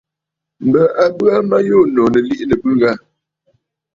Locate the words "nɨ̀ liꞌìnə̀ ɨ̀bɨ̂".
2.11-2.71